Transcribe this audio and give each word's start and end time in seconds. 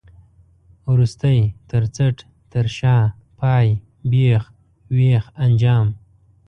وروستی، 0.91 1.37
تر 1.69 1.83
څټ، 1.95 2.17
تر 2.51 2.65
شا، 2.77 2.97
پای، 3.39 3.67
بېخ، 4.11 4.43
وېخ، 4.95 5.23
انجام. 5.45 5.87